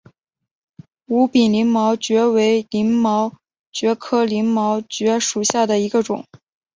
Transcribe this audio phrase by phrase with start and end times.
[1.05, 3.33] 无柄鳞毛蕨为鳞毛
[3.71, 6.25] 蕨科鳞毛蕨属下的一个种。